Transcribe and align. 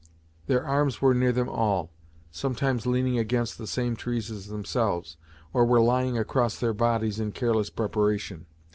Their 0.47 0.63
arms 0.65 0.99
were 0.99 1.13
near 1.13 1.31
them 1.31 1.47
all, 1.47 1.91
sometimes 2.31 2.87
leaning 2.87 3.19
against 3.19 3.59
the 3.59 3.67
same 3.67 3.95
trees 3.95 4.31
as 4.31 4.47
themselves, 4.47 5.15
or 5.53 5.63
were 5.63 5.79
lying 5.79 6.17
across 6.17 6.57
their 6.59 6.73
bodies 6.73 7.19
in 7.19 7.33
careless 7.33 7.69
preparation. 7.69 8.47